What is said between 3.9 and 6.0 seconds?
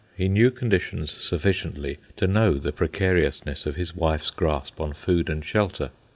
wife's grasp on food and shelter.